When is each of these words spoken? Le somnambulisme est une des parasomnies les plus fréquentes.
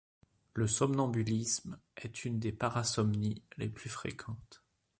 Le 0.55 0.65
somnambulisme 0.67 1.79
est 1.95 2.25
une 2.25 2.39
des 2.39 2.51
parasomnies 2.51 3.43
les 3.57 3.69
plus 3.69 3.91
fréquentes. 3.91 4.63